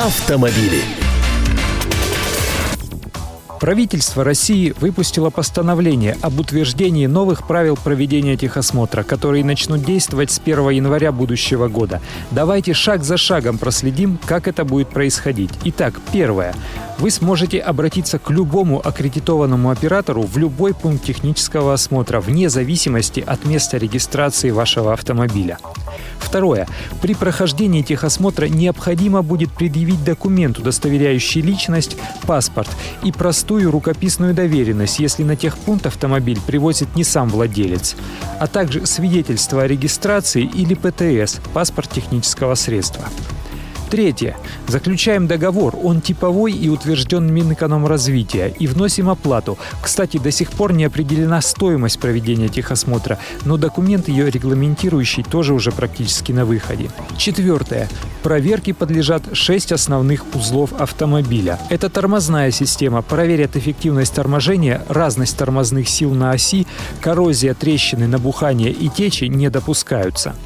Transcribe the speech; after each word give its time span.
Автомобили. 0.00 0.80
Правительство 3.60 4.24
России 4.24 4.72
выпустило 4.80 5.28
постановление 5.28 6.16
об 6.22 6.40
утверждении 6.40 7.04
новых 7.04 7.46
правил 7.46 7.76
проведения 7.76 8.38
техосмотра, 8.38 9.02
которые 9.02 9.44
начнут 9.44 9.84
действовать 9.84 10.30
с 10.30 10.38
1 10.38 10.70
января 10.70 11.12
будущего 11.12 11.68
года. 11.68 12.00
Давайте 12.30 12.72
шаг 12.72 13.04
за 13.04 13.18
шагом 13.18 13.58
проследим, 13.58 14.18
как 14.24 14.48
это 14.48 14.64
будет 14.64 14.88
происходить. 14.88 15.50
Итак, 15.64 16.00
первое. 16.14 16.54
Вы 16.98 17.10
сможете 17.10 17.58
обратиться 17.58 18.18
к 18.18 18.30
любому 18.30 18.80
аккредитованному 18.82 19.68
оператору 19.68 20.22
в 20.22 20.38
любой 20.38 20.72
пункт 20.72 21.04
технического 21.04 21.74
осмотра, 21.74 22.20
вне 22.20 22.48
зависимости 22.48 23.20
от 23.20 23.44
места 23.44 23.76
регистрации 23.76 24.48
вашего 24.48 24.94
автомобиля. 24.94 25.58
Второе. 26.20 26.68
При 27.02 27.14
прохождении 27.14 27.82
техосмотра 27.82 28.46
необходимо 28.46 29.22
будет 29.22 29.52
предъявить 29.52 30.04
документ, 30.04 30.58
удостоверяющий 30.58 31.40
личность, 31.40 31.96
паспорт 32.26 32.68
и 33.02 33.10
простую 33.10 33.70
рукописную 33.70 34.34
доверенность, 34.34 35.00
если 35.00 35.24
на 35.24 35.34
техпункт 35.34 35.86
автомобиль 35.86 36.38
привозит 36.46 36.94
не 36.94 37.04
сам 37.04 37.28
владелец, 37.28 37.96
а 38.38 38.46
также 38.46 38.86
свидетельство 38.86 39.62
о 39.62 39.66
регистрации 39.66 40.42
или 40.42 40.74
ПТС– 40.74 41.40
паспорт 41.54 41.90
технического 41.90 42.54
средства. 42.54 43.04
Третье. 43.90 44.36
Заключаем 44.68 45.26
договор. 45.26 45.76
Он 45.82 46.00
типовой 46.00 46.52
и 46.52 46.68
утвержден 46.68 47.32
Минэкономразвития. 47.32 48.46
И 48.46 48.68
вносим 48.68 49.10
оплату. 49.10 49.58
Кстати, 49.82 50.18
до 50.18 50.30
сих 50.30 50.52
пор 50.52 50.72
не 50.72 50.84
определена 50.84 51.40
стоимость 51.40 51.98
проведения 51.98 52.48
техосмотра, 52.48 53.18
но 53.44 53.56
документ 53.56 54.08
ее 54.08 54.30
регламентирующий 54.30 55.24
тоже 55.24 55.54
уже 55.54 55.72
практически 55.72 56.30
на 56.30 56.44
выходе. 56.44 56.88
Четвертое. 57.18 57.88
Проверке 58.22 58.74
подлежат 58.74 59.22
шесть 59.32 59.72
основных 59.72 60.24
узлов 60.34 60.72
автомобиля. 60.78 61.58
Это 61.68 61.88
тормозная 61.88 62.52
система, 62.52 63.02
проверят 63.02 63.56
эффективность 63.56 64.14
торможения, 64.14 64.82
разность 64.88 65.36
тормозных 65.36 65.88
сил 65.88 66.14
на 66.14 66.30
оси, 66.30 66.66
коррозия, 67.00 67.54
трещины, 67.54 68.06
набухание 68.06 68.70
и 68.70 68.88
течи 68.88 69.24
не 69.24 69.50
допускаются. 69.50 70.36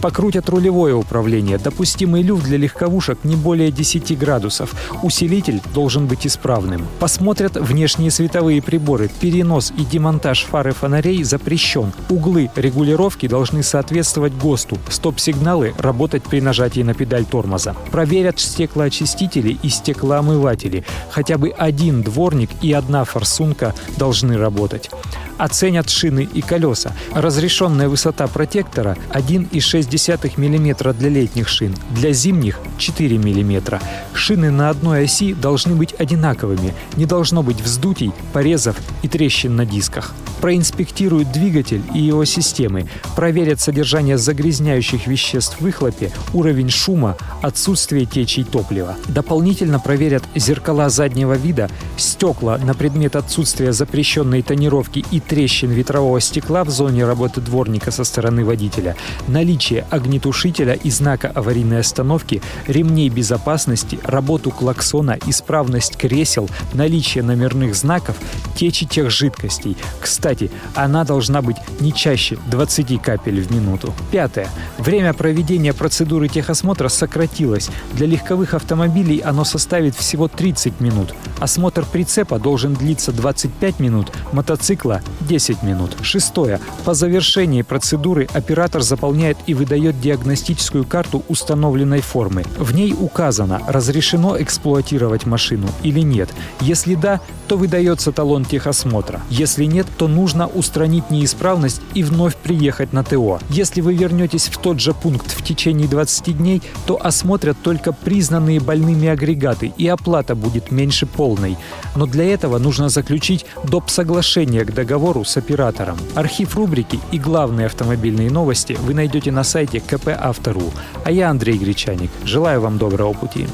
Покрутят 0.00 0.48
рулевое 0.48 0.94
управление, 0.94 1.58
допустимый 1.58 2.22
люфт 2.22 2.44
для 2.44 2.58
легковушек 2.58 3.18
не 3.24 3.36
более 3.36 3.70
10 3.70 4.18
градусов. 4.18 4.74
Усилитель 5.02 5.60
должен 5.74 6.06
быть 6.06 6.26
исправным. 6.26 6.86
Посмотрят 6.98 7.56
внешние 7.56 8.10
световые 8.10 8.62
приборы. 8.62 9.10
Перенос 9.20 9.72
и 9.76 9.84
демонтаж 9.84 10.44
фары 10.44 10.72
фонарей 10.72 11.22
запрещен. 11.24 11.92
Углы 12.10 12.50
регулировки 12.56 13.28
должны 13.28 13.62
соответствовать 13.62 14.34
ГОСТу. 14.34 14.78
Стоп-сигналы 14.88 15.74
работать 15.78 16.22
при 16.22 16.40
нажатии 16.40 16.80
на 16.82 16.94
педаль 16.94 17.24
тормоза. 17.24 17.74
Проверят 17.90 18.38
стеклоочистители 18.38 19.58
и 19.62 19.68
стеклоомыватели. 19.68 20.84
Хотя 21.10 21.38
бы 21.38 21.50
один 21.50 22.02
дворник 22.02 22.50
и 22.62 22.72
одна 22.72 23.04
форсунка 23.04 23.74
должны 23.96 24.36
работать. 24.36 24.90
Оценят 25.38 25.90
шины 25.90 26.28
и 26.32 26.40
колеса. 26.40 26.92
Разрешенная 27.12 27.88
высота 27.88 28.26
протектора 28.26 28.96
1,6 29.10 30.32
мм 30.36 30.92
для 30.92 31.08
летних 31.08 31.48
шин, 31.48 31.74
для 31.90 32.12
зимних 32.12 32.60
4 32.78 33.18
мм. 33.18 33.80
Шины 34.12 34.50
на 34.50 34.70
одной 34.70 35.04
оси 35.04 35.34
должны 35.34 35.74
быть 35.74 35.94
одинаковыми, 35.98 36.74
не 36.96 37.06
должно 37.06 37.42
быть 37.42 37.60
вздутий, 37.60 38.12
порезов 38.32 38.76
и 39.02 39.08
трещин 39.08 39.56
на 39.56 39.66
дисках 39.66 40.14
проинспектируют 40.44 41.32
двигатель 41.32 41.80
и 41.94 42.00
его 42.00 42.26
системы, 42.26 42.86
проверят 43.16 43.62
содержание 43.62 44.18
загрязняющих 44.18 45.06
веществ 45.06 45.56
в 45.56 45.62
выхлопе, 45.62 46.12
уровень 46.34 46.68
шума, 46.68 47.16
отсутствие 47.40 48.04
течей 48.04 48.44
топлива. 48.44 48.96
Дополнительно 49.08 49.80
проверят 49.80 50.22
зеркала 50.34 50.90
заднего 50.90 51.32
вида, 51.32 51.70
стекла 51.96 52.58
на 52.58 52.74
предмет 52.74 53.16
отсутствия 53.16 53.72
запрещенной 53.72 54.42
тонировки 54.42 55.02
и 55.10 55.18
трещин 55.24 55.70
ветрового 55.70 56.20
стекла 56.20 56.64
в 56.64 56.70
зоне 56.70 57.04
работы 57.04 57.40
дворника 57.40 57.90
со 57.90 58.04
стороны 58.04 58.44
водителя, 58.44 58.96
наличие 59.26 59.86
огнетушителя 59.90 60.74
и 60.74 60.90
знака 60.90 61.30
аварийной 61.34 61.80
остановки, 61.80 62.42
ремней 62.66 63.08
безопасности, 63.08 63.98
работу 64.04 64.50
клаксона, 64.50 65.18
исправность 65.26 65.96
кресел, 65.96 66.48
наличие 66.72 67.24
номерных 67.24 67.74
знаков, 67.74 68.16
течи 68.54 68.86
тех 68.86 69.10
жидкостей. 69.10 69.76
Кстати, 70.00 70.50
она 70.74 71.04
должна 71.04 71.42
быть 71.42 71.56
не 71.80 71.92
чаще 71.92 72.38
20 72.50 73.00
капель 73.02 73.40
в 73.40 73.50
минуту. 73.50 73.94
Пятое. 74.10 74.48
Время 74.78 75.12
проведения 75.14 75.72
процедуры 75.72 76.28
техосмотра 76.28 76.88
сократилось. 76.88 77.70
Для 77.92 78.06
легковых 78.06 78.54
автомобилей 78.54 79.18
оно 79.18 79.44
составит 79.44 79.94
всего 79.94 80.28
30 80.28 80.80
минут. 80.80 81.14
Осмотр 81.40 81.84
прицепа 81.84 82.38
должен 82.38 82.74
длиться 82.74 83.12
25 83.12 83.80
минут, 83.80 84.12
мотоцикла– 84.32 85.00
10 85.20 85.62
минут. 85.62 85.96
Шестое. 86.02 86.60
По 86.84 86.94
завершении 86.94 87.62
процедуры 87.62 88.28
оператор 88.32 88.82
заполняет 88.82 89.38
и 89.46 89.54
выдает 89.54 90.00
диагностическую 90.00 90.84
карту 90.84 91.22
установленной 91.28 92.00
формы. 92.00 92.44
В 92.58 92.74
ней 92.74 92.94
указано, 92.98 93.60
разрешено 93.66 94.40
эксплуатировать 94.40 95.26
машину 95.26 95.68
или 95.82 96.00
нет. 96.00 96.30
Если 96.60 96.94
да, 96.94 97.20
то 97.48 97.56
выдается 97.56 98.12
талон 98.12 98.44
техосмотра. 98.44 99.20
Если 99.30 99.64
нет, 99.64 99.86
то 99.96 100.08
нужно 100.08 100.46
устранить 100.46 101.10
неисправность 101.10 101.80
и 101.94 102.02
вновь 102.02 102.36
приехать 102.36 102.92
на 102.92 103.04
ТО. 103.04 103.38
Если 103.50 103.80
вы 103.80 103.94
вернетесь 103.94 104.48
в 104.48 104.58
тот 104.58 104.80
же 104.80 104.94
пункт 104.94 105.30
в 105.30 105.42
течение 105.42 105.88
20 105.88 106.36
дней, 106.36 106.62
то 106.86 106.98
осмотрят 107.00 107.56
только 107.62 107.92
признанные 107.92 108.60
больными 108.60 109.08
агрегаты 109.08 109.72
и 109.76 109.86
оплата 109.86 110.34
будет 110.34 110.70
меньше 110.70 111.06
полной. 111.06 111.56
Но 111.94 112.06
для 112.06 112.24
этого 112.24 112.58
нужно 112.58 112.88
заключить 112.88 113.46
доп. 113.64 113.90
соглашение 113.90 114.64
к 114.64 114.72
договору 114.72 115.03
с 115.24 115.36
оператором. 115.36 115.98
Архив 116.14 116.56
рубрики 116.56 116.98
и 117.12 117.18
главные 117.18 117.66
автомобильные 117.66 118.30
новости 118.30 118.72
вы 118.80 118.94
найдете 118.94 119.30
на 119.30 119.44
сайте 119.44 119.80
КП 119.80 120.08
Автору. 120.18 120.72
А 121.04 121.10
я 121.10 121.28
Андрей 121.28 121.58
Гречаник. 121.58 122.10
Желаю 122.24 122.62
вам 122.62 122.78
доброго 122.78 123.12
пути. 123.12 123.46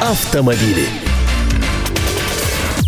Автомобили. 0.00 1.07